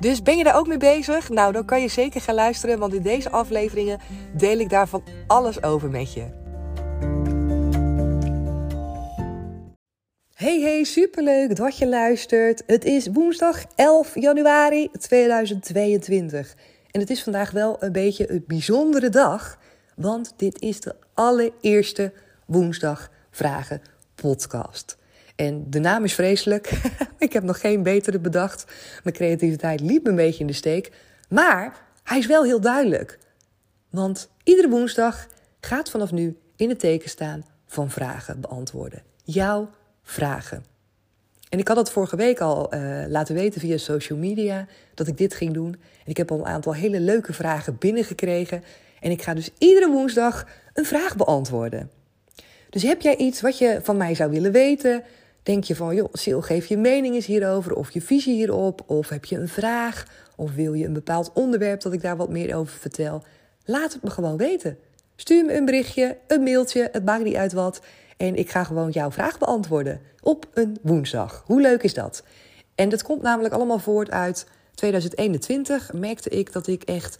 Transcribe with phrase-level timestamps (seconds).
[0.00, 1.28] Dus ben je daar ook mee bezig?
[1.28, 4.00] Nou, dan kan je zeker gaan luisteren, want in deze afleveringen
[4.36, 6.44] deel ik daarvan alles over met je.
[10.34, 12.62] Hey hey, superleuk dat je luistert.
[12.66, 16.54] Het is woensdag 11 januari 2022.
[16.90, 19.58] En het is vandaag wel een beetje een bijzondere dag,
[19.94, 22.12] want dit is de allereerste
[22.46, 23.82] woensdag vragen
[24.14, 24.96] podcast.
[25.36, 26.72] En de naam is vreselijk.
[27.18, 28.64] ik heb nog geen betere bedacht.
[29.02, 30.92] Mijn creativiteit liep een beetje in de steek.
[31.28, 33.18] Maar hij is wel heel duidelijk.
[33.90, 35.26] Want iedere woensdag
[35.60, 39.02] gaat vanaf nu in het teken staan van vragen beantwoorden.
[39.24, 39.70] Jouw
[40.02, 40.64] vragen.
[41.48, 45.18] En ik had het vorige week al uh, laten weten via social media dat ik
[45.18, 45.72] dit ging doen.
[45.72, 48.64] En ik heb al een aantal hele leuke vragen binnengekregen.
[49.00, 51.90] En ik ga dus iedere woensdag een vraag beantwoorden.
[52.70, 55.02] Dus heb jij iets wat je van mij zou willen weten?
[55.46, 58.82] Denk je van, joh, Sil, geef je mening eens hierover of je visie hierop?
[58.86, 60.06] Of heb je een vraag?
[60.36, 63.22] Of wil je een bepaald onderwerp dat ik daar wat meer over vertel?
[63.64, 64.78] Laat het me gewoon weten.
[65.16, 67.80] Stuur me een berichtje, een mailtje, het maakt niet uit wat.
[68.16, 71.42] En ik ga gewoon jouw vraag beantwoorden op een woensdag.
[71.46, 72.22] Hoe leuk is dat?
[72.74, 75.92] En dat komt namelijk allemaal voort uit 2021.
[75.92, 77.18] Merkte ik dat ik echt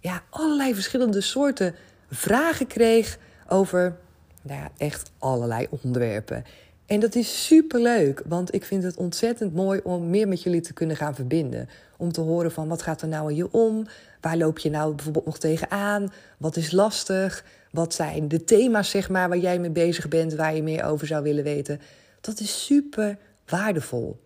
[0.00, 1.74] ja, allerlei verschillende soorten
[2.10, 3.96] vragen kreeg over
[4.42, 6.44] nou ja, echt allerlei onderwerpen.
[6.86, 10.60] En dat is super leuk, want ik vind het ontzettend mooi om meer met jullie
[10.60, 11.68] te kunnen gaan verbinden.
[11.96, 13.86] Om te horen van wat gaat er nou in je om?
[14.20, 16.12] Waar loop je nou bijvoorbeeld nog tegenaan?
[16.38, 17.44] Wat is lastig?
[17.70, 21.06] Wat zijn de thema's zeg maar, waar jij mee bezig bent, waar je meer over
[21.06, 21.80] zou willen weten?
[22.20, 24.20] Dat is super waardevol.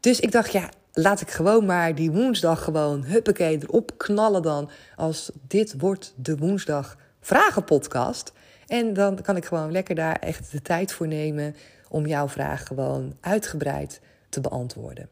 [0.00, 4.70] Dus ik dacht, ja, laat ik gewoon maar die woensdag gewoon huppakee erop knallen dan.
[4.96, 8.32] Als dit wordt de woensdag vragenpodcast.
[8.72, 11.56] En dan kan ik gewoon lekker daar echt de tijd voor nemen
[11.88, 15.08] om jouw vraag gewoon uitgebreid te beantwoorden.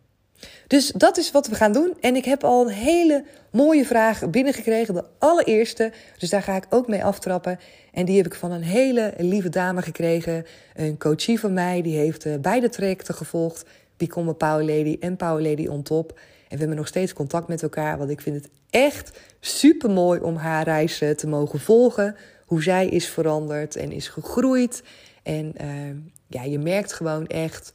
[0.66, 1.96] Dus dat is wat we gaan doen.
[2.00, 5.92] En ik heb al een hele mooie vraag binnengekregen, de allereerste.
[6.18, 7.58] Dus daar ga ik ook mee aftrappen.
[7.92, 10.46] En die heb ik van een hele lieve dame gekregen.
[10.74, 13.64] Een coachie van mij, die heeft eh, beide trajecten gevolgd.
[13.96, 16.10] Become a Power Lady en Power Lady on Top.
[16.12, 20.20] En we hebben nog steeds contact met elkaar, want ik vind het echt super mooi
[20.20, 22.16] om haar reis te mogen volgen
[22.50, 24.82] hoe zij is veranderd en is gegroeid.
[25.22, 25.96] En uh,
[26.26, 27.72] ja, je merkt gewoon echt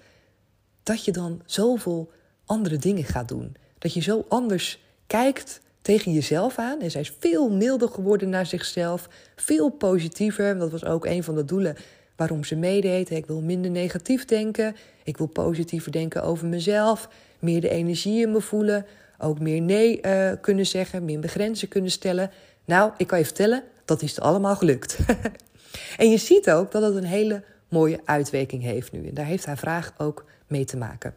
[0.83, 2.11] dat je dan zoveel
[2.45, 3.55] andere dingen gaat doen.
[3.77, 6.81] Dat je zo anders kijkt tegen jezelf aan.
[6.81, 10.57] En zij is veel milder geworden naar zichzelf, veel positiever.
[10.57, 11.75] Dat was ook een van de doelen
[12.15, 13.09] waarom ze meedeed.
[13.09, 14.75] Ik wil minder negatief denken.
[15.03, 17.09] Ik wil positiever denken over mezelf.
[17.39, 18.85] Meer de energie in me voelen.
[19.17, 21.05] Ook meer nee uh, kunnen zeggen.
[21.05, 22.31] Meer begrenzen kunnen stellen.
[22.65, 24.97] Nou, ik kan je vertellen, dat is allemaal gelukt.
[25.97, 29.07] en je ziet ook dat het een hele mooie uitwerking heeft nu.
[29.07, 31.15] En daar heeft haar vraag ook mee te maken.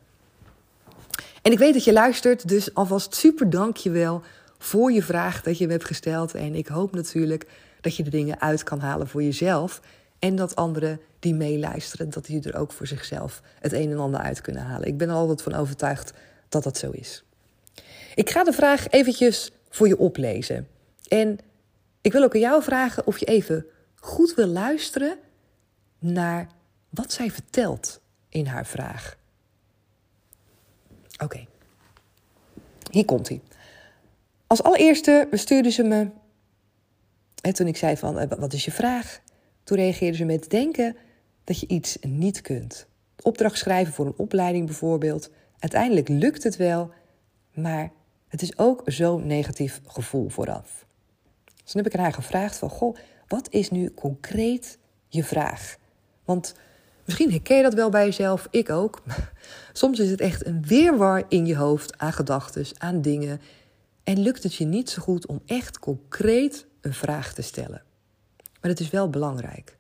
[1.43, 4.23] En ik weet dat je luistert, dus alvast super dank je wel
[4.59, 6.35] voor je vraag dat je me hebt gesteld.
[6.35, 7.47] En ik hoop natuurlijk
[7.81, 9.81] dat je de dingen uit kan halen voor jezelf.
[10.19, 14.21] En dat anderen die meeluisteren, dat die er ook voor zichzelf het een en ander
[14.21, 14.89] uit kunnen halen.
[14.89, 16.13] Ik ben er altijd van overtuigd
[16.49, 17.25] dat dat zo is.
[18.15, 20.69] Ik ga de vraag eventjes voor je oplezen.
[21.09, 21.39] En
[22.09, 25.19] ik wil ook aan jou vragen of je even goed wil luisteren
[25.99, 26.49] naar
[26.89, 29.17] wat zij vertelt in haar vraag.
[31.23, 31.47] Oké,
[32.91, 33.41] hier komt hij.
[34.47, 36.11] Als allereerste stuurde ze me,
[37.41, 39.21] en toen ik zei van, eh, wat is je vraag?
[39.65, 40.97] Toen reageerde ze met denken
[41.45, 42.87] dat je iets niet kunt.
[43.23, 45.31] Opdracht schrijven voor een opleiding bijvoorbeeld.
[45.59, 46.91] Uiteindelijk lukt het wel,
[47.55, 47.93] maar
[48.29, 50.87] het is ook zo'n negatief gevoel vooraf.
[51.69, 54.79] Dus toen heb ik haar gevraagd van, goh, wat is nu concreet
[55.09, 55.77] je vraag?
[56.25, 56.55] Want
[57.05, 59.03] misschien herken je dat wel bij jezelf, ik ook.
[59.73, 63.41] Soms is het echt een weerwar in je hoofd aan gedachten, aan dingen.
[64.05, 67.83] En lukt het je niet zo goed om echt concreet een vraag te stellen.
[68.61, 69.77] Maar het is wel belangrijk.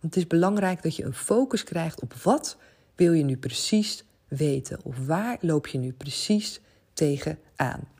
[0.00, 2.56] Want het is belangrijk dat je een focus krijgt op wat
[2.94, 4.78] wil je nu precies weten?
[4.82, 6.60] Of waar loop je nu precies
[6.92, 7.93] tegen aan?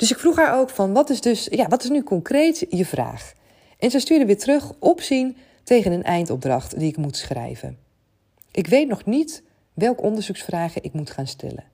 [0.00, 2.86] Dus ik vroeg haar ook van wat is dus, ja, wat is nu concreet je
[2.86, 3.32] vraag?
[3.78, 7.78] En ze stuurde weer terug opzien tegen een eindopdracht die ik moet schrijven.
[8.50, 9.42] Ik weet nog niet
[9.74, 11.64] welke onderzoeksvragen ik moet gaan stellen.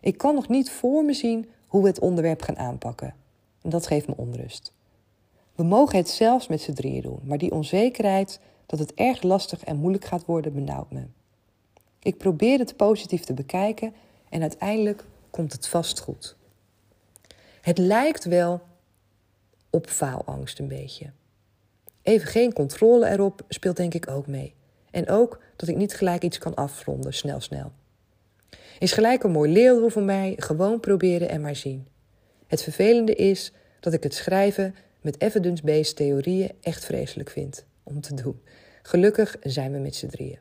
[0.00, 3.14] Ik kan nog niet voor me zien hoe we het onderwerp gaan aanpakken.
[3.62, 4.72] En dat geeft me onrust.
[5.54, 9.64] We mogen het zelfs met z'n drieën doen, maar die onzekerheid dat het erg lastig
[9.64, 11.02] en moeilijk gaat worden benauwt me.
[12.02, 13.94] Ik probeer het positief te bekijken
[14.28, 16.38] en uiteindelijk komt het vast goed.
[17.60, 18.62] Het lijkt wel
[19.70, 21.10] op faalangst een beetje.
[22.02, 24.54] Even geen controle erop speelt denk ik ook mee.
[24.90, 27.72] En ook dat ik niet gelijk iets kan afronden, snel snel.
[28.78, 31.88] Is gelijk een mooi leerdoel voor mij, gewoon proberen en maar zien.
[32.46, 38.14] Het vervelende is dat ik het schrijven met evidence-based theorieën echt vreselijk vind om te
[38.14, 38.42] doen.
[38.82, 40.38] Gelukkig zijn we met z'n drieën.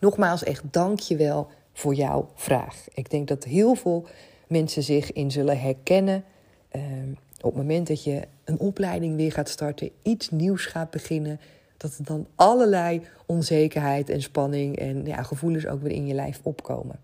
[0.00, 2.84] Nogmaals, echt dank je wel voor jouw vraag.
[2.94, 4.06] Ik denk dat heel veel
[4.48, 6.24] mensen zich in zullen herkennen.
[6.68, 7.10] Ehm,
[7.40, 11.40] op het moment dat je een opleiding weer gaat starten, iets nieuws gaat beginnen,
[11.76, 16.40] dat er dan allerlei onzekerheid en spanning en ja, gevoelens ook weer in je lijf
[16.42, 17.00] opkomen.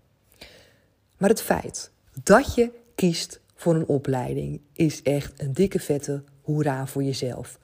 [1.17, 1.91] Maar het feit
[2.23, 7.59] dat je kiest voor een opleiding is echt een dikke vette hoera voor jezelf.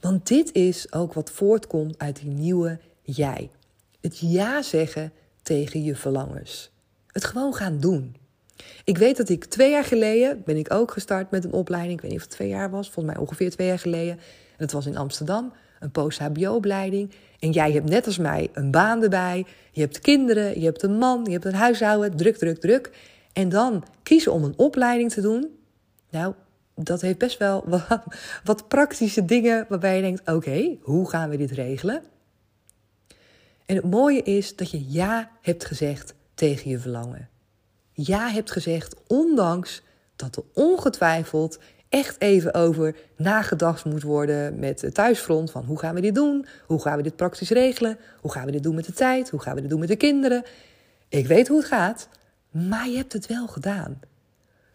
[0.00, 3.50] Want dit is ook wat voortkomt uit die nieuwe jij.
[4.00, 6.70] Het ja zeggen tegen je verlangens.
[7.06, 8.16] Het gewoon gaan doen.
[8.84, 11.94] Ik weet dat ik twee jaar geleden ben ik ook gestart met een opleiding.
[11.94, 14.12] Ik weet niet of het twee jaar was, volgens mij ongeveer twee jaar geleden.
[14.50, 17.10] En dat was in Amsterdam, een post-HBO-opleiding.
[17.38, 19.46] En jij hebt net als mij een baan erbij.
[19.72, 22.16] Je hebt kinderen, je hebt een man, je hebt een huishouden.
[22.16, 22.90] Druk, druk, druk.
[23.32, 25.58] En dan kiezen om een opleiding te doen.
[26.10, 26.34] Nou,
[26.74, 28.02] dat heeft best wel wat,
[28.44, 32.02] wat praktische dingen waarbij je denkt: oké, hoe gaan we dit regelen?
[33.66, 37.28] En het mooie is dat je ja hebt gezegd tegen je verlangen.
[37.92, 39.82] Ja hebt gezegd, ondanks
[40.16, 41.58] dat er ongetwijfeld
[41.88, 45.50] echt even over nagedacht moet worden met het thuisfront.
[45.50, 46.46] Van hoe gaan we dit doen?
[46.66, 47.98] Hoe gaan we dit praktisch regelen?
[48.20, 49.30] Hoe gaan we dit doen met de tijd?
[49.30, 50.44] Hoe gaan we dit doen met de kinderen?
[51.08, 52.08] Ik weet hoe het gaat,
[52.50, 54.00] maar je hebt het wel gedaan.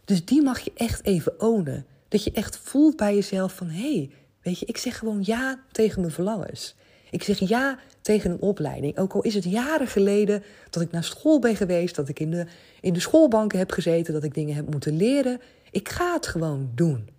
[0.05, 1.85] Dus die mag je echt even ownen.
[2.07, 4.11] Dat je echt voelt bij jezelf van hé, hey,
[4.41, 6.75] weet je, ik zeg gewoon ja tegen mijn verlangens.
[7.09, 8.97] Ik zeg ja tegen een opleiding.
[8.97, 12.31] Ook al is het jaren geleden dat ik naar school ben geweest, dat ik in
[12.31, 12.45] de,
[12.81, 15.41] in de schoolbanken heb gezeten, dat ik dingen heb moeten leren.
[15.71, 17.09] Ik ga het gewoon doen.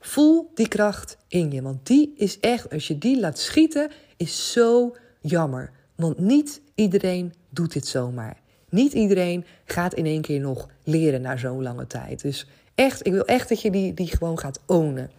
[0.00, 4.52] Voel die kracht in je, want die is echt, als je die laat schieten, is
[4.52, 5.70] zo jammer.
[5.94, 8.36] Want niet iedereen doet dit zomaar.
[8.68, 12.22] Niet iedereen gaat in één keer nog leren na zo'n lange tijd.
[12.22, 15.10] Dus echt, ik wil echt dat je die, die gewoon gaat ownen.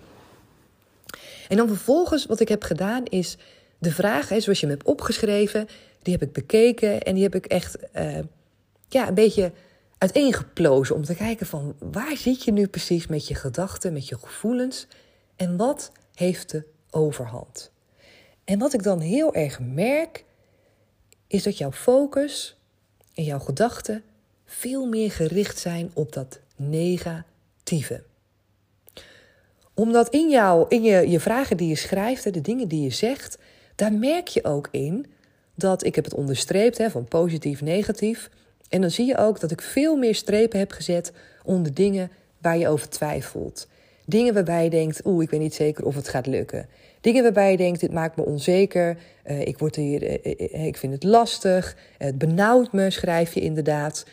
[1.47, 3.37] En dan vervolgens, wat ik heb gedaan, is
[3.83, 5.67] de vragen, zoals je me hebt opgeschreven,
[6.01, 8.19] die heb ik bekeken en die heb ik echt uh,
[8.89, 9.51] ja, een beetje
[9.97, 14.17] uiteengeplozen om te kijken van waar zit je nu precies met je gedachten, met je
[14.17, 14.87] gevoelens
[15.35, 17.71] en wat heeft de overhand.
[18.43, 20.25] En wat ik dan heel erg merk,
[21.27, 22.57] is dat jouw focus
[23.13, 24.03] en jouw gedachten
[24.45, 28.03] veel meer gericht zijn op dat negatieve
[29.73, 33.37] omdat in, jou, in je, je vragen die je schrijft, de dingen die je zegt,
[33.75, 35.05] daar merk je ook in
[35.55, 38.29] dat ik heb het onderstreept hè, van positief, negatief.
[38.69, 41.11] En dan zie je ook dat ik veel meer strepen heb gezet
[41.43, 42.11] onder dingen
[42.41, 43.67] waar je over twijfelt.
[44.05, 46.67] Dingen waarbij je denkt, oeh, ik weet niet zeker of het gaat lukken.
[47.01, 50.93] Dingen waarbij je denkt, dit maakt me onzeker, uh, ik, word hier, uh, ik vind
[50.93, 54.05] het lastig, het benauwt me, schrijf je inderdaad.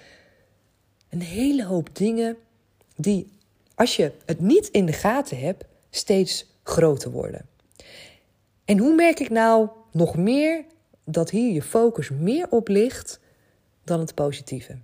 [1.08, 2.36] Een hele hoop dingen
[2.96, 3.32] die,
[3.74, 7.49] als je het niet in de gaten hebt, steeds groter worden.
[8.70, 10.64] En hoe merk ik nou nog meer
[11.04, 13.20] dat hier je focus meer op ligt
[13.84, 14.78] dan het positieve?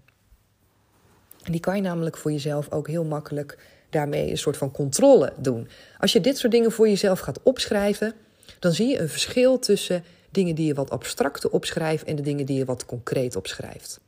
[1.42, 3.58] En die kan je namelijk voor jezelf ook heel makkelijk
[3.90, 5.68] daarmee een soort van controle doen.
[5.98, 8.14] Als je dit soort dingen voor jezelf gaat opschrijven,
[8.58, 12.46] dan zie je een verschil tussen dingen die je wat abstracte opschrijft en de dingen
[12.46, 14.00] die je wat concreet opschrijft.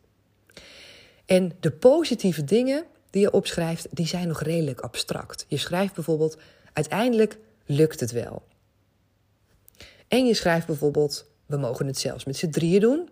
[1.27, 5.45] En de positieve dingen die je opschrijft, die zijn nog redelijk abstract.
[5.49, 6.39] Je schrijft bijvoorbeeld,
[6.73, 8.43] uiteindelijk lukt het wel.
[10.09, 13.09] En je schrijft bijvoorbeeld, we mogen het zelfs met z'n drieën doen.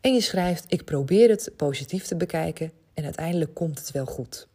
[0.00, 4.48] En je schrijft, ik probeer het positief te bekijken en uiteindelijk komt het wel goed.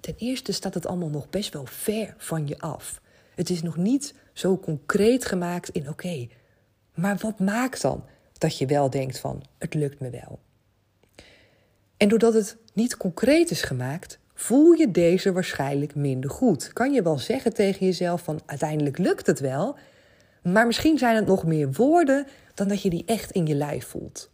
[0.00, 3.00] Ten eerste staat het allemaal nog best wel ver van je af.
[3.34, 6.28] Het is nog niet zo concreet gemaakt in oké,
[6.94, 8.04] maar wat maakt dan
[8.38, 10.38] dat je wel denkt van het lukt me wel?
[11.96, 16.72] En doordat het niet concreet is gemaakt, voel je deze waarschijnlijk minder goed.
[16.72, 19.76] Kan je wel zeggen tegen jezelf van uiteindelijk lukt het wel,
[20.44, 23.86] maar misschien zijn het nog meer woorden dan dat je die echt in je lijf
[23.86, 24.30] voelt.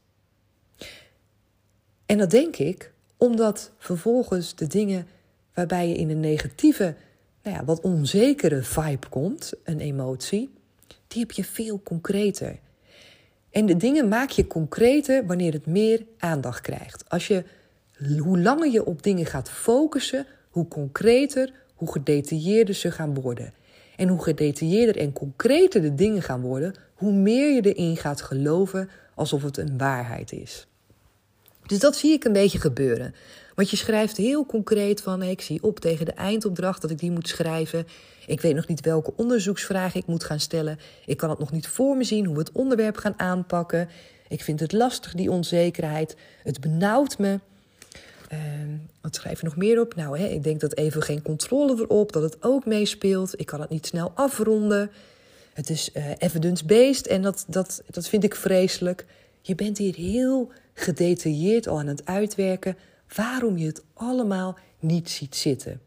[2.07, 5.07] En dat denk ik omdat vervolgens de dingen
[5.55, 6.95] waarbij je in een negatieve,
[7.43, 10.51] nou ja, wat onzekere vibe komt, een emotie,
[11.09, 12.59] die heb je veel concreter.
[13.51, 17.09] En de dingen maak je concreter wanneer het meer aandacht krijgt.
[17.09, 17.45] Als je
[18.19, 23.53] hoe langer je op dingen gaat focussen, hoe concreter, hoe gedetailleerder ze gaan worden.
[24.01, 28.89] En hoe gedetailleerder en concreter de dingen gaan worden, hoe meer je erin gaat geloven
[29.15, 30.67] alsof het een waarheid is.
[31.67, 33.15] Dus dat zie ik een beetje gebeuren.
[33.55, 37.11] Want je schrijft heel concreet van: ik zie op tegen de eindopdracht dat ik die
[37.11, 37.87] moet schrijven.
[38.27, 40.79] Ik weet nog niet welke onderzoeksvragen ik moet gaan stellen.
[41.07, 43.89] Ik kan het nog niet voor me zien hoe we het onderwerp gaan aanpakken.
[44.29, 46.17] Ik vind het lastig, die onzekerheid.
[46.43, 47.41] Het benauwt me.
[48.33, 48.39] Uh,
[49.01, 49.95] wat schrijf je nog meer op?
[49.95, 53.41] Nou, hè, ik denk dat even geen controle erop, dat het ook meespeelt.
[53.41, 54.91] Ik kan het niet snel afronden.
[55.53, 59.07] Het is uh, evidence-based en dat, dat, dat vind ik vreselijk.
[59.41, 62.77] Je bent hier heel gedetailleerd al aan het uitwerken
[63.15, 65.81] waarom je het allemaal niet ziet zitten.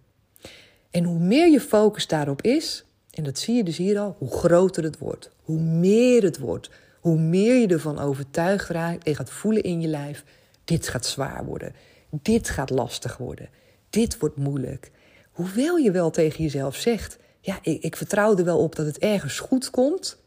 [0.91, 4.31] En hoe meer je focus daarop is, en dat zie je dus hier al, hoe
[4.31, 5.29] groter het wordt.
[5.43, 6.69] Hoe meer het wordt.
[7.00, 10.23] Hoe meer je ervan overtuigd raakt en gaat voelen in je lijf:
[10.63, 11.73] dit gaat zwaar worden.
[12.22, 13.50] Dit gaat lastig worden.
[13.89, 14.91] Dit wordt moeilijk.
[15.32, 18.98] Hoewel je wel tegen jezelf zegt: ja, ik, ik vertrouw er wel op dat het
[18.98, 20.17] ergens goed komt,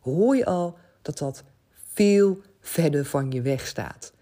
[0.00, 1.44] hoor je al dat dat
[1.92, 4.12] veel verder van je weg staat.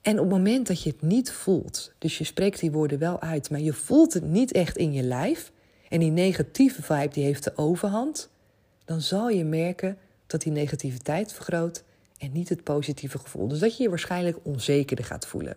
[0.00, 3.20] En op het moment dat je het niet voelt, dus je spreekt die woorden wel
[3.20, 5.52] uit, maar je voelt het niet echt in je lijf,
[5.88, 8.30] en die negatieve vibe die heeft de overhand,
[8.84, 11.84] dan zal je merken dat die negativiteit vergroot
[12.18, 13.48] en niet het positieve gevoel.
[13.48, 15.56] Dus dat je je waarschijnlijk onzekerder gaat voelen.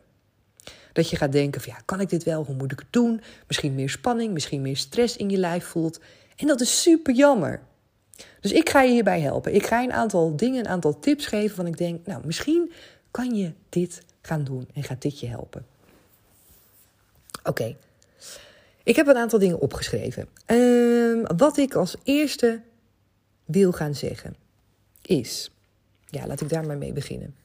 [0.93, 2.43] Dat je gaat denken van ja, kan ik dit wel?
[2.43, 3.21] Hoe moet ik het doen?
[3.47, 5.99] Misschien meer spanning, misschien meer stress in je lijf voelt.
[6.35, 7.61] En dat is super jammer.
[8.41, 9.53] Dus ik ga je hierbij helpen.
[9.53, 12.71] Ik ga je een aantal dingen, een aantal tips geven van ik denk, nou misschien
[13.11, 15.65] kan je dit gaan doen en gaat dit je helpen.
[17.43, 17.75] Oké,
[18.83, 20.27] ik heb een aantal dingen opgeschreven.
[20.45, 22.61] Ehm, wat ik als eerste
[23.45, 24.35] wil gaan zeggen
[25.01, 25.51] is,
[26.09, 27.35] ja, laat ik daar maar mee beginnen.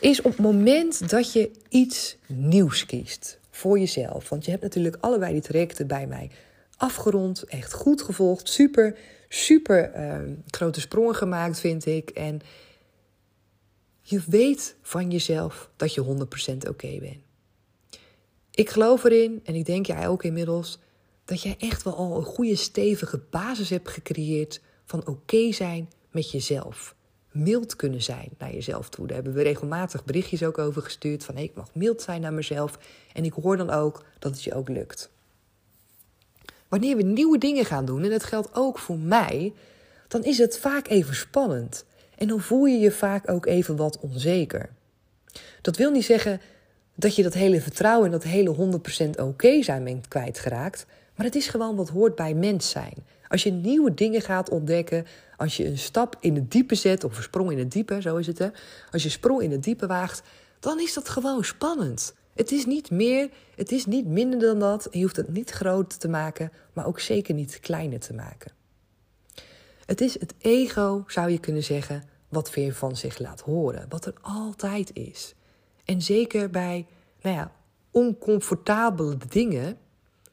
[0.00, 4.28] Is op het moment dat je iets nieuws kiest voor jezelf.
[4.28, 6.30] Want je hebt natuurlijk allebei die trajecten bij mij
[6.76, 8.96] afgerond, echt goed gevolgd, super,
[9.28, 12.10] super ehm, grote sprongen gemaakt, vind ik.
[12.10, 12.40] En
[14.00, 17.26] je weet van jezelf dat je 100% oké bent.
[18.50, 20.78] Ik geloof erin, en ik denk jij ook inmiddels,
[21.24, 26.30] dat jij echt wel al een goede stevige basis hebt gecreëerd van oké zijn met
[26.30, 26.96] jezelf.
[27.38, 29.06] Mild kunnen zijn naar jezelf toe.
[29.06, 32.78] Daar hebben we regelmatig berichtjes ook over gestuurd van ik mag mild zijn naar mezelf.
[33.12, 35.10] En ik hoor dan ook dat het je ook lukt.
[36.68, 39.52] Wanneer we nieuwe dingen gaan doen, en dat geldt ook voor mij,
[40.08, 41.84] dan is het vaak even spannend.
[42.16, 44.70] En dan voel je je vaak ook even wat onzeker.
[45.62, 46.40] Dat wil niet zeggen
[46.94, 50.86] dat je dat hele vertrouwen en dat hele 100% oké zijn bent kwijtgeraakt.
[51.14, 52.94] Maar het is gewoon wat hoort bij mens zijn.
[53.28, 55.06] Als je nieuwe dingen gaat ontdekken,
[55.36, 58.16] als je een stap in het diepe zet, of een sprong in het diepe, zo
[58.16, 58.48] is het hè.
[58.90, 60.22] Als je sprong in het diepe waagt,
[60.60, 62.14] dan is dat gewoon spannend.
[62.34, 64.88] Het is niet meer, het is niet minder dan dat.
[64.90, 68.52] Je hoeft het niet groter te maken, maar ook zeker niet kleiner te maken.
[69.84, 73.86] Het is het ego, zou je kunnen zeggen, wat weer van zich laat horen.
[73.88, 75.34] Wat er altijd is.
[75.84, 76.86] En zeker bij,
[77.22, 77.52] nou ja,
[77.90, 79.78] oncomfortabele dingen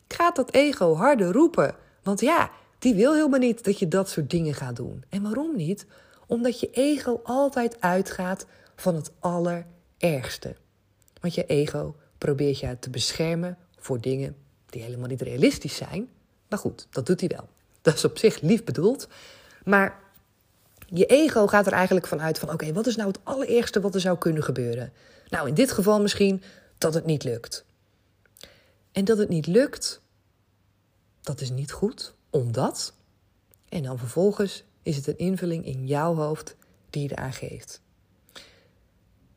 [0.07, 1.75] gaat dat ego harder roepen.
[2.03, 2.51] Want ja,
[2.85, 5.03] die wil helemaal niet dat je dat soort dingen gaat doen.
[5.09, 5.85] En waarom niet?
[6.27, 10.55] Omdat je ego altijd uitgaat van het allerergste.
[11.21, 16.09] Want je ego probeert je te beschermen voor dingen die helemaal niet realistisch zijn.
[16.49, 17.49] Maar goed, dat doet hij wel.
[17.81, 19.07] Dat is op zich lief bedoeld.
[19.63, 19.99] Maar
[20.87, 24.01] je ego gaat er eigenlijk vanuit van: oké, wat is nou het allereerste wat er
[24.01, 24.93] zou kunnen gebeuren?
[25.29, 26.43] Nou, in dit geval misschien
[26.77, 27.65] dat het niet lukt.
[28.91, 30.01] En dat het niet lukt,
[31.21, 32.93] dat is niet goed, omdat.
[33.69, 36.55] En dan vervolgens is het een invulling in jouw hoofd
[36.89, 37.81] die je eraan geeft.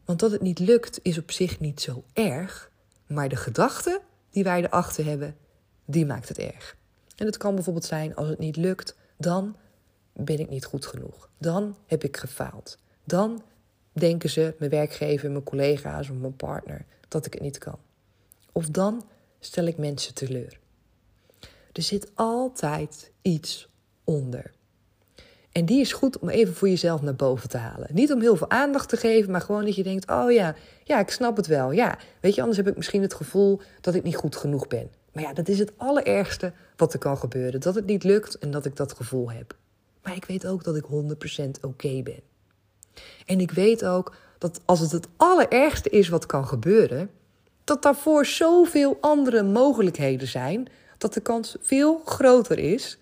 [0.04, 2.70] Want dat het niet lukt is op zich niet zo erg,
[3.06, 4.00] maar de gedachte
[4.30, 5.36] die wij erachter hebben,
[5.84, 6.76] die maakt het erg.
[7.16, 9.56] En het kan bijvoorbeeld zijn als het niet lukt, dan
[10.12, 11.28] ben ik niet goed genoeg.
[11.38, 12.78] Dan heb ik gefaald.
[13.04, 13.42] Dan
[13.92, 17.78] denken ze, mijn werkgever, mijn collega's of mijn partner, dat ik het niet kan.
[18.52, 19.08] Of dan
[19.40, 20.58] stel ik mensen teleur.
[21.78, 23.68] Er zit altijd iets
[24.04, 24.50] onder.
[25.52, 27.88] En die is goed om even voor jezelf naar boven te halen.
[27.92, 30.54] Niet om heel veel aandacht te geven, maar gewoon dat je denkt: oh ja,
[30.84, 31.70] ja, ik snap het wel.
[31.70, 34.90] Ja, weet je, anders heb ik misschien het gevoel dat ik niet goed genoeg ben.
[35.12, 38.50] Maar ja, dat is het allerergste wat er kan gebeuren: dat het niet lukt en
[38.50, 39.56] dat ik dat gevoel heb.
[40.02, 42.20] Maar ik weet ook dat ik 100% oké ben.
[43.26, 47.10] En ik weet ook dat als het het allerergste is wat kan gebeuren,
[47.64, 52.98] dat daarvoor zoveel andere mogelijkheden zijn, dat de kans veel groter is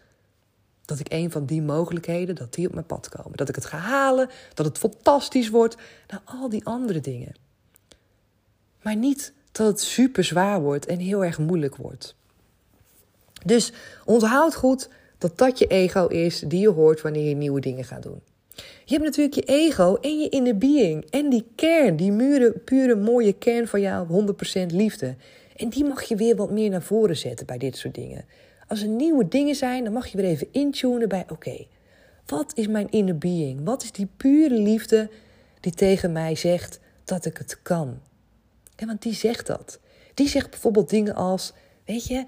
[0.84, 3.36] dat ik een van die mogelijkheden, dat die op mijn pad komen.
[3.36, 5.76] Dat ik het ga halen, dat het fantastisch wordt.
[6.08, 7.34] Nou, al die andere dingen.
[8.82, 12.14] maar niet dat het super zwaar wordt en heel erg moeilijk wordt.
[13.44, 13.72] Dus
[14.04, 14.88] onthoud goed
[15.18, 18.20] dat dat je ego is die je hoort wanneer je nieuwe dingen gaat doen.
[18.84, 22.94] Je hebt natuurlijk je ego en je inner being en die kern, die mure, pure
[22.94, 24.26] mooie kern van jou,
[24.62, 25.14] 100% liefde.
[25.56, 28.25] En die mag je weer wat meer naar voren zetten bij dit soort dingen.
[28.68, 31.66] Als er nieuwe dingen zijn, dan mag je weer even intunen bij: oké,
[32.26, 33.60] wat is mijn inner being?
[33.64, 35.10] Wat is die pure liefde
[35.60, 38.00] die tegen mij zegt dat ik het kan?
[38.76, 39.80] Ja, want die zegt dat.
[40.14, 41.52] Die zegt bijvoorbeeld dingen als:
[41.84, 42.25] Weet je,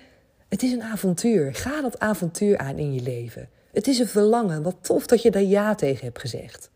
[0.49, 1.55] het is een avontuur.
[1.55, 3.49] Ga dat avontuur aan in je leven.
[3.73, 4.63] Het is een verlangen.
[4.63, 6.71] Wat tof dat je daar ja tegen hebt gezegd.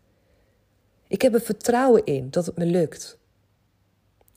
[1.07, 3.17] Ik heb er vertrouwen in dat het me lukt.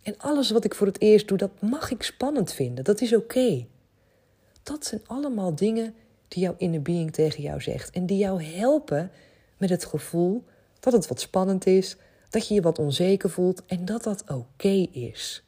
[0.06, 2.84] En alles wat ik voor het eerst doe, dat mag ik spannend vinden.
[2.84, 3.66] Dat is oké.
[4.62, 5.94] Dat zijn allemaal dingen
[6.28, 7.90] die jouw inner being tegen jou zegt.
[7.90, 9.10] En die jou helpen
[9.56, 10.44] met het gevoel
[10.80, 11.96] dat het wat spannend is,
[12.30, 15.42] dat je je wat onzeker voelt en dat dat oké is.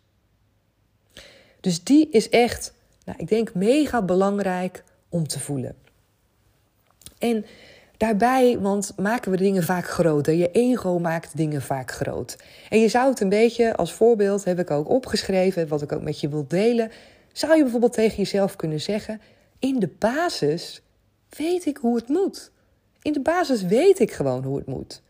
[1.60, 2.74] Dus die is echt,
[3.04, 5.76] nou, ik denk, mega belangrijk om te voelen.
[7.18, 7.44] En
[7.98, 10.34] daarbij, want maken we dingen vaak groter.
[10.34, 12.36] Je ego maakt dingen vaak groot.
[12.68, 16.02] En je zou het een beetje, als voorbeeld heb ik ook opgeschreven, wat ik ook
[16.02, 16.90] met je wil delen.
[17.32, 19.20] Zou je bijvoorbeeld tegen jezelf kunnen zeggen:
[19.58, 20.82] In de basis
[21.28, 22.50] weet ik hoe het moet.
[23.02, 25.02] In de basis weet ik gewoon hoe het moet.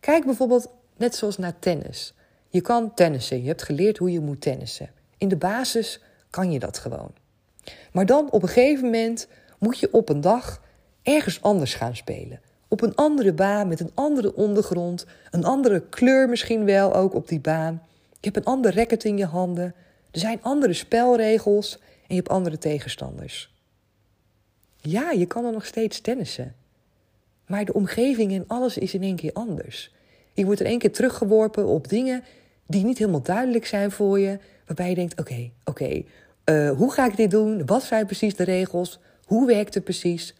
[0.00, 2.14] Kijk bijvoorbeeld net zoals naar tennis.
[2.48, 4.90] Je kan tennissen, je hebt geleerd hoe je moet tennissen.
[5.18, 7.12] In de basis kan je dat gewoon.
[7.92, 10.62] Maar dan op een gegeven moment moet je op een dag
[11.14, 12.40] ergens anders gaan spelen.
[12.68, 17.28] Op een andere baan met een andere ondergrond, een andere kleur misschien wel ook op
[17.28, 17.82] die baan.
[18.10, 19.74] Je hebt een ander racket in je handen.
[20.10, 23.56] Er zijn andere spelregels en je hebt andere tegenstanders.
[24.80, 26.54] Ja, je kan er nog steeds tennissen.
[27.46, 29.94] Maar de omgeving en alles is in één keer anders.
[30.32, 32.24] Je wordt in één keer teruggeworpen op dingen
[32.66, 34.38] die niet helemaal duidelijk zijn voor je.
[34.66, 36.02] Waarbij je denkt: oké, oké,
[36.44, 37.66] eh, hoe ga ik dit doen?
[37.66, 38.98] Wat zijn precies de regels?
[39.24, 40.34] Hoe werkt het precies?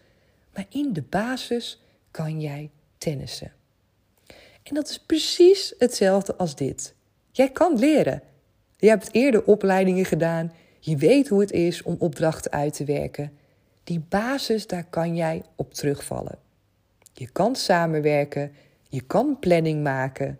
[0.53, 1.81] Maar in de basis
[2.11, 3.51] kan jij tennissen.
[4.63, 6.93] En dat is precies hetzelfde als dit.
[7.31, 8.21] Jij kan leren.
[8.77, 10.51] Je hebt eerder opleidingen gedaan.
[10.79, 13.37] Je weet hoe het is om opdrachten uit te werken.
[13.83, 16.37] Die basis, daar kan jij op terugvallen.
[17.13, 18.51] Je kan samenwerken,
[18.89, 20.39] je kan planning maken,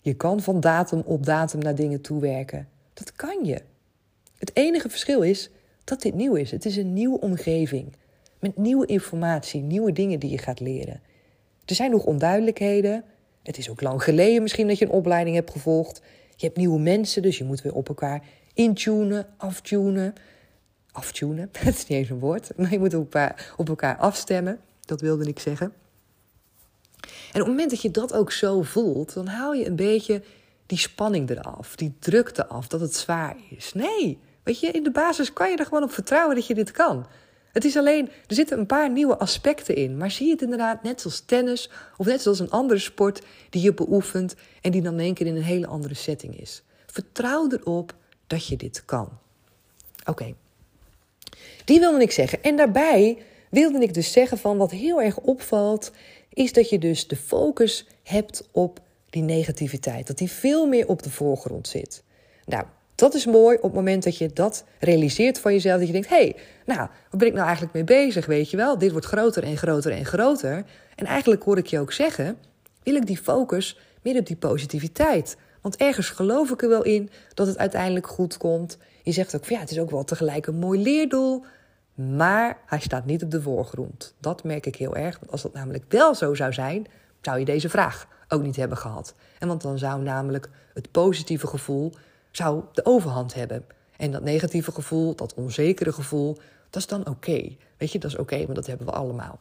[0.00, 2.68] je kan van datum op datum naar dingen toewerken.
[2.94, 3.62] Dat kan je.
[4.38, 5.50] Het enige verschil is
[5.84, 6.50] dat dit nieuw is.
[6.50, 7.92] Het is een nieuwe omgeving
[8.40, 11.00] met nieuwe informatie, nieuwe dingen die je gaat leren.
[11.64, 13.04] Er zijn nog onduidelijkheden.
[13.42, 16.02] Het is ook lang geleden misschien dat je een opleiding hebt gevolgd.
[16.36, 18.22] Je hebt nieuwe mensen, dus je moet weer op elkaar
[18.54, 20.14] intunen, aftunen.
[20.92, 24.60] Aftunen, dat is niet eens een woord, maar je moet op elkaar, op elkaar afstemmen.
[24.80, 25.72] Dat wilde ik zeggen.
[27.32, 30.22] En op het moment dat je dat ook zo voelt, dan haal je een beetje
[30.66, 33.72] die spanning eraf, die drukte af, dat het zwaar is.
[33.72, 36.70] Nee, weet je, in de basis kan je er gewoon op vertrouwen dat je dit
[36.70, 37.06] kan.
[37.58, 39.96] Het is alleen, er zitten een paar nieuwe aspecten in.
[39.96, 43.74] Maar zie het inderdaad net zoals tennis of net zoals een andere sport die je
[43.74, 46.62] beoefent en die dan in één keer in een hele andere setting is.
[46.86, 47.94] Vertrouw erop
[48.26, 49.08] dat je dit kan.
[50.04, 50.34] Oké,
[51.64, 52.42] die wilde ik zeggen.
[52.42, 53.18] En daarbij
[53.50, 55.92] wilde ik dus zeggen van wat heel erg opvalt,
[56.32, 60.06] is dat je dus de focus hebt op die negativiteit.
[60.06, 62.02] Dat die veel meer op de voorgrond zit.
[62.44, 62.64] Nou,
[62.98, 65.78] dat is mooi op het moment dat je dat realiseert van jezelf.
[65.78, 68.56] Dat je denkt, hé, hey, nou, waar ben ik nou eigenlijk mee bezig, weet je
[68.56, 68.78] wel?
[68.78, 70.64] Dit wordt groter en groter en groter.
[70.94, 72.36] En eigenlijk hoor ik je ook zeggen,
[72.82, 75.36] wil ik die focus meer op die positiviteit.
[75.60, 78.78] Want ergens geloof ik er wel in dat het uiteindelijk goed komt.
[79.02, 81.44] Je zegt ook, van, ja, het is ook wel tegelijk een mooi leerdoel.
[81.94, 84.14] Maar hij staat niet op de voorgrond.
[84.20, 85.18] Dat merk ik heel erg.
[85.18, 86.86] Want als dat namelijk wel zo zou zijn,
[87.20, 89.14] zou je deze vraag ook niet hebben gehad.
[89.38, 91.92] En want dan zou namelijk het positieve gevoel
[92.30, 93.64] zou de overhand hebben.
[93.96, 96.38] En dat negatieve gevoel, dat onzekere gevoel,
[96.70, 97.56] dat is dan oké.
[97.76, 99.38] Weet je, dat is oké, okay, want dat hebben we allemaal.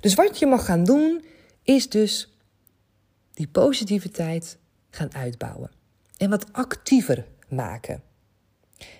[0.00, 1.24] Dus wat je mag gaan doen,
[1.62, 2.36] is dus
[3.32, 4.58] die positiviteit
[4.90, 5.70] gaan uitbouwen.
[6.16, 8.02] En wat actiever maken.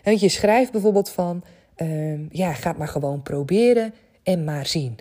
[0.03, 1.45] En je schrijft bijvoorbeeld van,
[1.77, 4.99] uh, ja, ga maar gewoon proberen en maar zien.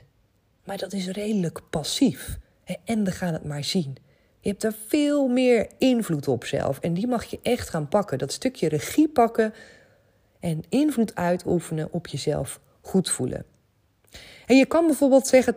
[0.63, 2.37] Maar dat is redelijk passief.
[2.83, 3.97] En we gaan het maar zien.
[4.41, 6.79] Je hebt er veel meer invloed op zelf.
[6.79, 8.17] En die mag je echt gaan pakken.
[8.17, 9.53] Dat stukje regie pakken
[10.39, 13.45] en invloed uitoefenen op jezelf goed voelen.
[14.45, 15.55] En je kan bijvoorbeeld zeggen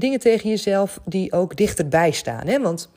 [0.00, 2.46] dingen tegen jezelf die ook dichterbij staan.
[2.46, 2.60] Hè?
[2.60, 2.88] Want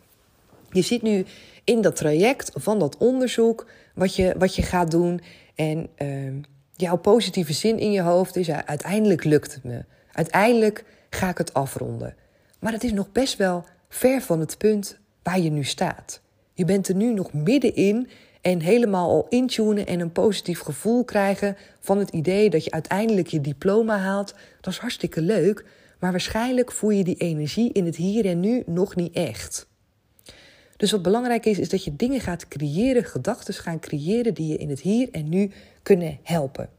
[0.71, 1.25] je zit nu
[1.63, 5.21] in dat traject van dat onderzoek, wat je, wat je gaat doen.
[5.55, 9.83] En uh, jouw positieve zin in je hoofd is: uiteindelijk lukt het me.
[10.11, 12.15] Uiteindelijk ga ik het afronden.
[12.59, 16.21] Maar het is nog best wel ver van het punt waar je nu staat.
[16.53, 18.07] Je bent er nu nog middenin
[18.41, 23.27] En helemaal al intunen en een positief gevoel krijgen van het idee dat je uiteindelijk
[23.27, 24.35] je diploma haalt.
[24.61, 25.65] Dat is hartstikke leuk.
[25.99, 29.67] Maar waarschijnlijk voel je die energie in het hier en nu nog niet echt.
[30.77, 34.57] Dus wat belangrijk is, is dat je dingen gaat creëren, gedachten gaan creëren die je
[34.57, 35.51] in het hier en nu
[35.83, 36.69] kunnen helpen.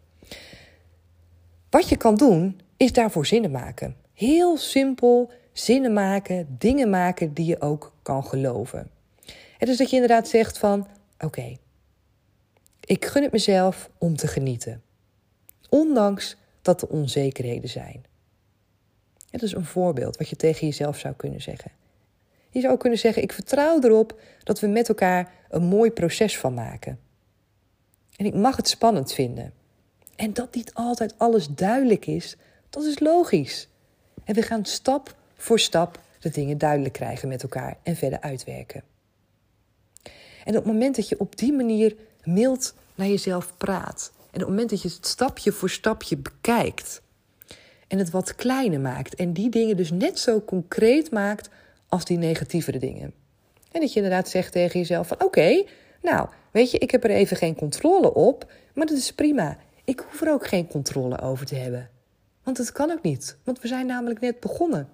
[1.71, 3.97] Wat je kan doen, is daarvoor zinnen maken.
[4.13, 8.91] Heel simpel zinnen maken, dingen maken die je ook kan geloven.
[9.59, 10.87] Het is dat je inderdaad zegt van,
[11.19, 11.57] oké,
[12.81, 14.83] ik gun het mezelf om te genieten.
[15.69, 18.05] Ondanks dat er onzekerheden zijn.
[19.31, 21.71] Het is een voorbeeld wat je tegen jezelf zou kunnen zeggen.
[22.51, 26.55] Je zou kunnen zeggen: Ik vertrouw erop dat we met elkaar een mooi proces van
[26.55, 26.99] maken.
[28.17, 29.53] En ik mag het spannend vinden.
[30.17, 32.37] En dat niet altijd alles duidelijk is,
[32.71, 33.69] dat is logisch.
[34.25, 38.83] En we gaan stap voor stap de dingen duidelijk krijgen met elkaar en verder uitwerken.
[40.45, 44.41] En op het moment dat je op die manier mild naar jezelf praat, en op
[44.41, 47.03] het moment dat je het stapje voor stapje bekijkt
[47.89, 51.49] en het wat kleiner maakt en die dingen dus net zo concreet maakt
[51.89, 53.13] als die negatievere dingen.
[53.73, 55.65] En dat je inderdaad zegt tegen jezelf van oké,
[56.03, 59.59] nou weet je, ik heb er even geen controle op, maar dat is prima.
[59.85, 61.91] Ik hoef er ook geen controle over te hebben.
[62.43, 64.89] Want het kan ook niet, want we zijn namelijk net begonnen.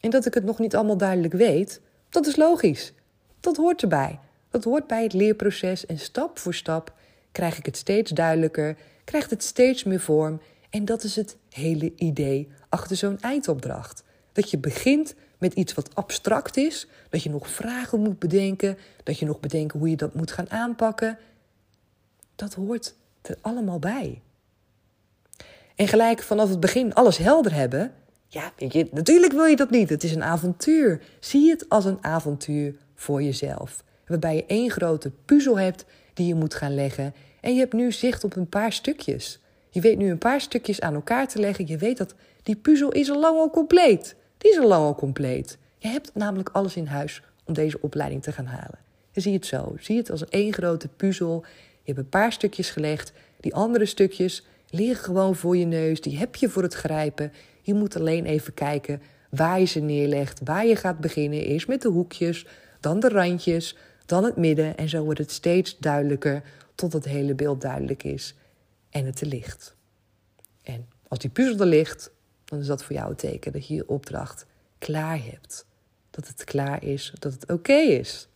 [0.00, 2.92] En dat ik het nog niet allemaal duidelijk weet, dat is logisch.
[3.40, 4.18] Dat hoort erbij.
[4.50, 6.92] Dat hoort bij het leerproces en stap voor stap
[7.32, 10.40] krijg ik het steeds duidelijker, krijgt het steeds meer vorm.
[10.70, 14.04] En dat is het hele idee achter zo'n eindopdracht.
[14.32, 19.18] Dat je begint met iets wat abstract is, dat je nog vragen moet bedenken, dat
[19.18, 21.18] je nog bedenken hoe je dat moet gaan aanpakken.
[22.34, 24.20] Dat hoort er allemaal bij.
[25.74, 27.92] En gelijk vanaf het begin alles helder hebben,
[28.28, 29.88] ja, je, natuurlijk wil je dat niet.
[29.88, 31.00] Het is een avontuur.
[31.20, 33.84] Zie het als een avontuur voor jezelf.
[34.06, 37.14] Waarbij je één grote puzzel hebt die je moet gaan leggen.
[37.40, 39.40] En je hebt nu zicht op een paar stukjes.
[39.70, 41.66] Je weet nu een paar stukjes aan elkaar te leggen.
[41.66, 44.16] Je weet dat die puzzel is al lang al compleet.
[44.38, 45.58] Die is al lang al compleet.
[45.78, 48.78] Je hebt namelijk alles in huis om deze opleiding te gaan halen.
[49.12, 49.74] En zie het zo.
[49.80, 51.44] Zie het als één grote puzzel.
[51.82, 53.12] Je hebt een paar stukjes gelegd.
[53.40, 56.00] Die andere stukjes liggen gewoon voor je neus.
[56.00, 57.32] Die heb je voor het grijpen.
[57.68, 60.40] Je moet alleen even kijken waar je ze neerlegt.
[60.44, 61.44] Waar je gaat beginnen.
[61.44, 62.46] Eerst met de hoekjes,
[62.80, 63.76] dan de randjes,
[64.06, 64.76] dan het midden.
[64.76, 66.42] En zo wordt het steeds duidelijker
[66.74, 68.34] tot het hele beeld duidelijk is.
[68.90, 69.74] En het te licht.
[70.62, 72.10] En als die puzzel er ligt,
[72.44, 74.46] dan is dat voor jou het teken dat je je opdracht
[74.78, 75.66] klaar hebt.
[76.10, 78.28] Dat het klaar is, dat het oké is.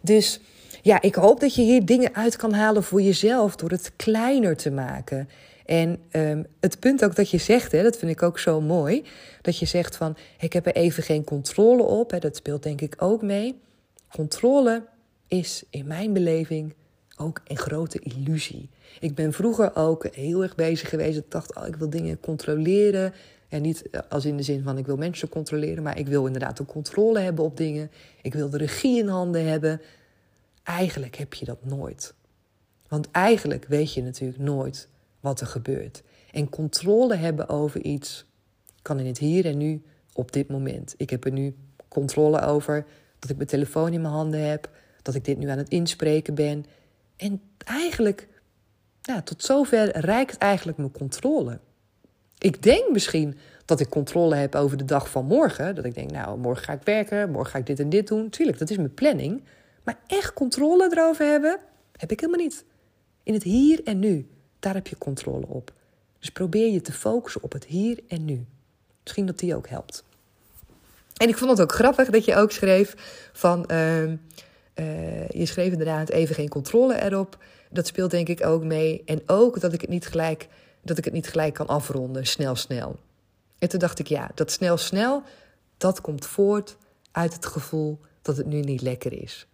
[0.00, 0.40] Dus
[0.82, 4.56] ja, ik hoop dat je hier dingen uit kan halen voor jezelf door het kleiner
[4.56, 5.28] te maken.
[5.66, 9.04] En um, het punt ook dat je zegt, hè, dat vind ik ook zo mooi,
[9.42, 12.80] dat je zegt van ik heb er even geen controle op, hè, dat speelt denk
[12.80, 13.60] ik ook mee.
[14.08, 14.84] Controle
[15.28, 16.74] is in mijn beleving
[17.16, 18.68] ook een grote illusie.
[19.00, 21.18] Ik ben vroeger ook heel erg bezig geweest.
[21.18, 23.12] Ik dacht, oh, ik wil dingen controleren.
[23.48, 26.58] En niet als in de zin van ik wil mensen controleren, maar ik wil inderdaad
[26.58, 27.90] een controle hebben op dingen.
[28.22, 29.80] Ik wil de regie in handen hebben.
[30.62, 32.14] Eigenlijk heb je dat nooit.
[32.88, 34.88] Want eigenlijk weet je natuurlijk nooit
[35.22, 36.02] wat er gebeurt.
[36.30, 38.24] En controle hebben over iets
[38.82, 39.82] kan in het hier en nu
[40.12, 40.94] op dit moment.
[40.96, 41.54] Ik heb er nu
[41.88, 42.84] controle over
[43.18, 44.70] dat ik mijn telefoon in mijn handen heb,
[45.02, 46.64] dat ik dit nu aan het inspreken ben.
[47.16, 48.28] En eigenlijk,
[49.02, 51.58] ja, tot zover reikt eigenlijk mijn controle.
[52.38, 55.74] Ik denk misschien dat ik controle heb over de dag van morgen.
[55.74, 58.30] Dat ik denk, nou, morgen ga ik werken, morgen ga ik dit en dit doen.
[58.30, 59.42] Tuurlijk, dat is mijn planning.
[59.84, 61.58] Maar echt controle erover hebben,
[61.96, 62.64] heb ik helemaal niet.
[63.22, 64.28] In het hier en nu,
[64.62, 65.72] daar heb je controle op.
[66.18, 68.44] Dus probeer je te focussen op het hier en nu.
[69.02, 70.04] Misschien dat die ook helpt.
[71.16, 72.94] En ik vond het ook grappig dat je ook schreef
[73.32, 73.64] van.
[73.70, 77.44] Uh, uh, je schreef inderdaad even geen controle erop.
[77.70, 79.02] Dat speelt denk ik ook mee.
[79.04, 80.48] En ook dat ik het niet gelijk,
[80.82, 82.98] dat ik het niet gelijk kan afronden, snel, snel.
[83.58, 85.22] En toen dacht ik, ja, dat snel, snel,
[85.76, 86.76] dat komt voort
[87.12, 89.46] uit het gevoel dat het nu niet lekker is.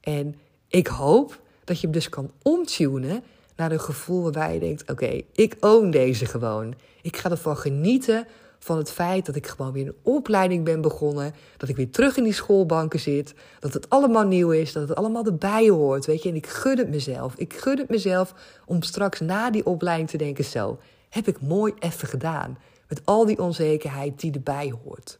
[0.00, 0.34] En
[0.68, 3.22] ik hoop dat je hem dus kan omtunen
[3.56, 6.74] naar een gevoel waarbij je denkt: oké, ik own deze gewoon.
[7.02, 8.26] Ik ga ervan genieten
[8.58, 11.34] van het feit dat ik gewoon weer een opleiding ben begonnen.
[11.56, 13.34] Dat ik weer terug in die schoolbanken zit.
[13.60, 14.72] Dat het allemaal nieuw is.
[14.72, 16.06] Dat het allemaal erbij hoort.
[16.06, 17.34] Weet je, en ik gun het mezelf.
[17.36, 18.34] Ik gun het mezelf
[18.66, 22.58] om straks na die opleiding te denken: zo, heb ik mooi even gedaan.
[22.88, 25.18] Met al die onzekerheid die erbij hoort.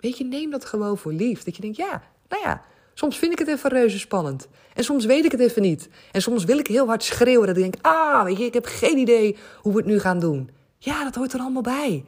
[0.00, 1.42] Weet je, neem dat gewoon voor lief.
[1.42, 2.62] Dat je denkt: ja, nou ja.
[2.94, 4.48] Soms vind ik het even reuze spannend.
[4.74, 5.88] En soms weet ik het even niet.
[6.12, 8.66] En soms wil ik heel hard schreeuwen dat ik denk: ah, weet je, ik heb
[8.66, 10.50] geen idee hoe we het nu gaan doen.
[10.78, 12.04] Ja, dat hoort er allemaal bij.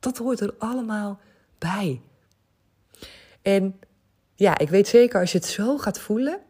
[0.00, 1.20] Dat hoort er allemaal
[1.58, 2.00] bij.
[3.42, 3.80] En
[4.34, 6.40] ja, ik weet zeker als je het zo gaat voelen,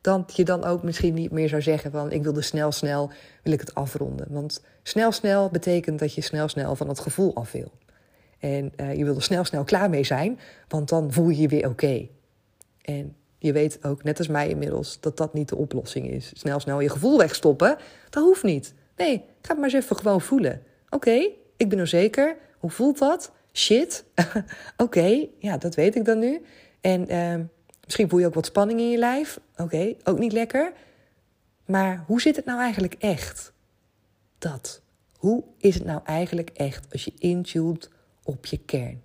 [0.00, 3.10] dat je dan ook misschien niet meer zou zeggen van ik wilde snel, snel,
[3.42, 4.26] wil ik het afronden.
[4.30, 7.72] Want snel, snel betekent dat je snel, snel van het gevoel af wil.
[8.38, 11.48] En uh, je wil er snel, snel klaar mee zijn, want dan voel je je
[11.48, 12.08] weer oké.
[12.82, 16.30] En je weet ook, net als mij inmiddels, dat dat niet de oplossing is.
[16.34, 17.76] Snel, snel je gevoel wegstoppen,
[18.10, 18.74] dat hoeft niet.
[18.96, 20.62] Nee, ga het maar eens even gewoon voelen.
[20.90, 22.36] Oké, ik ben er zeker.
[22.58, 23.32] Hoe voelt dat?
[23.52, 24.04] Shit.
[24.76, 26.42] Oké, ja, dat weet ik dan nu.
[26.80, 27.44] En uh,
[27.84, 29.40] misschien voel je ook wat spanning in je lijf.
[29.56, 30.72] Oké, ook niet lekker.
[31.64, 33.52] Maar hoe zit het nou eigenlijk echt?
[34.38, 34.82] Dat.
[35.16, 37.90] Hoe is het nou eigenlijk echt als je intuned
[38.22, 39.02] op je kern?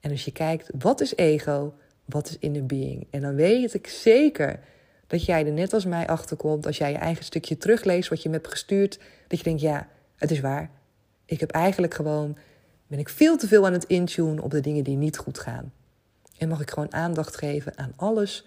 [0.00, 1.74] En als je kijkt, wat is ego?
[2.08, 3.06] Wat is inner being?
[3.10, 4.60] En dan weet ik zeker
[5.06, 8.22] dat jij er net als mij achter komt als jij je eigen stukje terugleest wat
[8.22, 8.98] je me hebt gestuurd.
[9.26, 10.70] Dat je denkt, ja, het is waar.
[11.24, 12.36] Ik heb eigenlijk gewoon,
[12.86, 15.72] ben ik veel te veel aan het intunen op de dingen die niet goed gaan.
[16.38, 18.46] En mag ik gewoon aandacht geven aan alles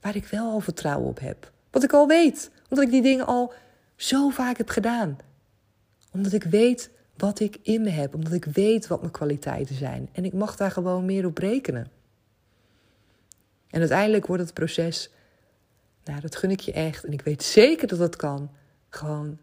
[0.00, 1.52] waar ik wel al vertrouwen op heb.
[1.70, 3.52] Wat ik al weet, omdat ik die dingen al
[3.96, 5.18] zo vaak heb gedaan.
[6.12, 10.08] Omdat ik weet wat ik in me heb, omdat ik weet wat mijn kwaliteiten zijn.
[10.12, 11.97] En ik mag daar gewoon meer op rekenen.
[13.70, 15.10] En uiteindelijk wordt het proces,
[16.04, 18.50] nou dat gun ik je echt, en ik weet zeker dat dat kan,
[18.88, 19.38] gewoon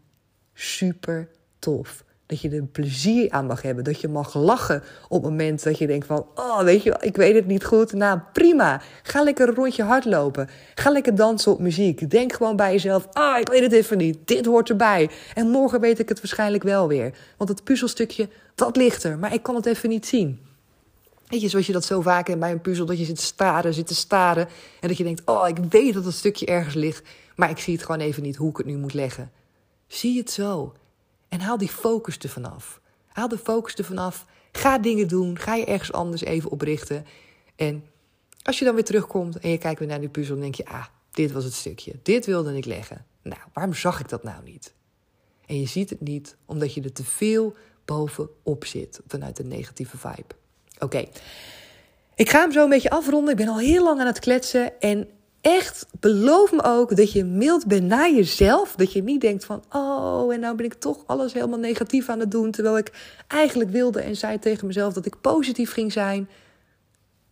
[0.54, 2.04] super tof.
[2.26, 3.84] Dat je er plezier aan mag hebben.
[3.84, 6.26] Dat je mag lachen op het moment dat je denkt van...
[6.34, 7.92] Oh, weet je ik weet het niet goed.
[7.92, 8.80] Nou, prima.
[9.02, 10.48] Ga lekker een rondje hardlopen.
[10.74, 12.10] Ga lekker dansen op muziek.
[12.10, 13.08] Denk gewoon bij jezelf...
[13.12, 14.18] Ah, ik weet het even niet.
[14.24, 15.10] Dit hoort erbij.
[15.34, 17.14] En morgen weet ik het waarschijnlijk wel weer.
[17.36, 19.18] Want het puzzelstukje, dat ligt er.
[19.18, 20.45] Maar ik kan het even niet zien.
[21.26, 22.86] Weet zoals je dat zo vaak bij een puzzel...
[22.86, 24.48] dat je zit te staren, zit te staren...
[24.80, 25.22] en dat je denkt...
[25.24, 27.08] Oh, ik weet dat het stukje ergens ligt...
[27.36, 29.32] maar ik zie het gewoon even niet hoe ik het nu moet leggen.
[29.86, 30.74] Zie het zo.
[31.28, 32.80] En haal die focus er vanaf.
[33.06, 34.26] Haal de focus er vanaf.
[34.52, 35.38] Ga dingen doen.
[35.38, 37.06] Ga je ergens anders even oprichten.
[37.56, 37.84] En
[38.42, 40.66] als je dan weer terugkomt en je kijkt weer naar die puzzel, dan denk je:
[40.66, 41.92] ah, dit was het stukje.
[42.02, 43.06] Dit wilde ik leggen.
[43.22, 44.74] Nou, waarom zag ik dat nou niet?
[45.46, 49.98] En je ziet het niet omdat je er te veel bovenop zit vanuit een negatieve
[49.98, 50.34] vibe.
[50.78, 51.04] Oké.
[52.14, 53.30] Ik ga hem zo een beetje afronden.
[53.30, 54.80] Ik ben al heel lang aan het kletsen.
[54.80, 55.08] En
[55.40, 58.74] echt, beloof me ook dat je mild bent naar jezelf.
[58.76, 62.20] Dat je niet denkt van, oh, en nou ben ik toch alles helemaal negatief aan
[62.20, 62.50] het doen.
[62.50, 66.28] Terwijl ik eigenlijk wilde en zei tegen mezelf dat ik positief ging zijn.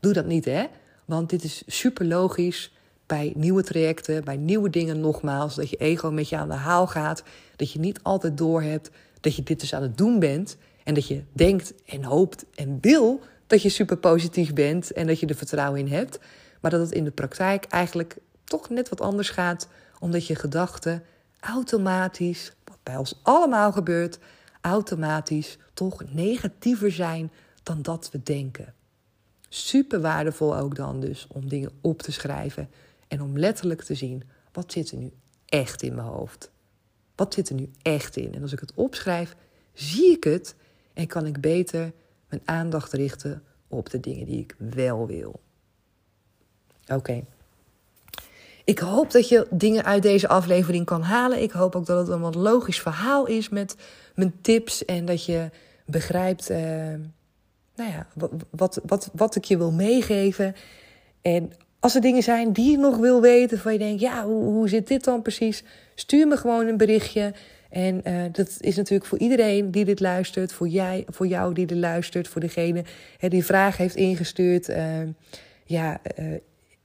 [0.00, 0.64] Doe dat niet, hè?
[1.04, 2.72] Want dit is super logisch
[3.06, 5.54] bij nieuwe trajecten, bij nieuwe dingen nogmaals.
[5.54, 7.22] Dat je ego met je aan de haal gaat.
[7.56, 10.56] Dat je niet altijd doorhebt dat je dit dus aan het doen bent.
[10.84, 15.20] En dat je denkt en hoopt en wil dat je super positief bent en dat
[15.20, 16.18] je er vertrouwen in hebt.
[16.60, 21.02] Maar dat het in de praktijk eigenlijk toch net wat anders gaat, omdat je gedachten
[21.40, 24.18] automatisch, wat bij ons allemaal gebeurt,
[24.60, 28.74] automatisch toch negatiever zijn dan dat we denken.
[29.48, 32.70] Super waardevol ook dan dus om dingen op te schrijven
[33.08, 35.12] en om letterlijk te zien wat zit er nu
[35.46, 36.50] echt in mijn hoofd.
[37.14, 38.34] Wat zit er nu echt in?
[38.34, 39.36] En als ik het opschrijf,
[39.72, 40.54] zie ik het
[40.92, 41.92] en kan ik beter
[42.34, 45.40] mijn aandacht richten op de dingen die ik wel wil.
[46.86, 47.24] Oké.
[48.64, 51.42] Ik hoop dat je dingen uit deze aflevering kan halen.
[51.42, 53.76] Ik hoop ook dat het een wat logisch verhaal is met
[54.14, 54.84] mijn tips.
[54.84, 55.50] En dat je
[55.86, 56.58] begrijpt uh,
[57.74, 60.54] nou ja, wat, wat, wat, wat ik je wil meegeven.
[61.22, 64.44] En als er dingen zijn die je nog wil weten, van je denkt, ja, hoe,
[64.44, 65.64] hoe zit dit dan precies?
[65.94, 67.34] Stuur me gewoon een berichtje.
[67.74, 71.66] En uh, dat is natuurlijk voor iedereen die dit luistert, voor, jij, voor jou die
[71.66, 72.84] dit luistert, voor degene
[73.18, 74.68] hè, die vraag heeft ingestuurd.
[74.68, 75.00] Uh,
[75.64, 76.34] ja, uh,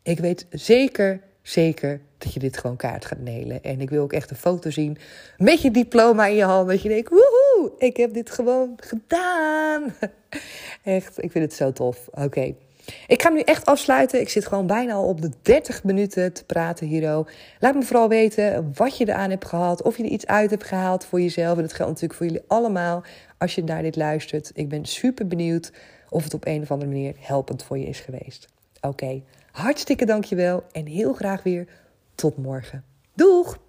[0.04, 3.64] ik weet zeker, zeker dat je dit gewoon kaart gaat nelen.
[3.64, 4.98] En ik wil ook echt een foto zien
[5.38, 6.70] met je diploma in je hand.
[6.70, 9.94] Dat je denkt, woehoe, ik heb dit gewoon gedaan.
[10.84, 12.08] Echt, ik vind het zo tof.
[12.12, 12.54] Oké.
[13.08, 14.20] Ik ga hem nu echt afsluiten.
[14.20, 17.26] Ik zit gewoon bijna al op de 30 minuten te praten hierdo.
[17.60, 19.82] Laat me vooral weten wat je eraan hebt gehad.
[19.82, 21.56] Of je er iets uit hebt gehaald voor jezelf.
[21.56, 23.04] En dat geldt natuurlijk voor jullie allemaal
[23.38, 24.52] als je naar dit luistert.
[24.54, 25.72] Ik ben super benieuwd
[26.10, 28.48] of het op een of andere manier helpend voor je is geweest.
[28.82, 29.22] Oké,
[29.52, 31.68] hartstikke dankjewel en heel graag weer
[32.16, 32.84] tot morgen.
[33.14, 33.69] Doeg!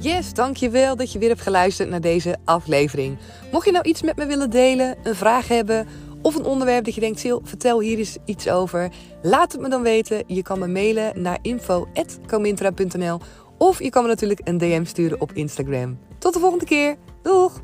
[0.00, 3.18] Yes, dankjewel dat je weer hebt geluisterd naar deze aflevering.
[3.52, 5.86] Mocht je nou iets met me willen delen, een vraag hebben
[6.22, 8.92] of een onderwerp dat je denkt, Sil, vertel hier eens iets over.
[9.22, 10.22] Laat het me dan weten.
[10.26, 13.20] Je kan me mailen naar info.comintra.nl
[13.58, 15.98] of je kan me natuurlijk een DM sturen op Instagram.
[16.18, 16.96] Tot de volgende keer.
[17.22, 17.60] Doeg!